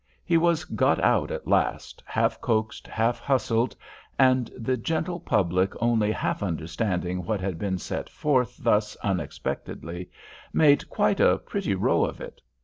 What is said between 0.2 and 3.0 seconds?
He was got out at last, half coaxed,